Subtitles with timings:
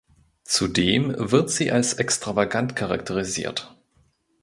[0.45, 3.77] Zudem wird sie als „extravagant“ charakterisiert.